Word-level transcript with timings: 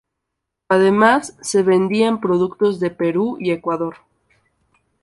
Además, 0.67 1.37
se 1.43 1.61
vendían 1.61 2.21
productos 2.21 2.79
de 2.79 2.89
Perú 2.89 3.37
y 3.39 3.51
Ecuador. 3.51 3.97